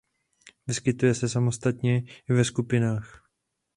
Vyskytuje 0.67 1.13
se 1.15 1.29
samostatně 1.29 2.03
i 2.29 2.33
ve 2.33 2.45
skupinkách. 2.45 3.29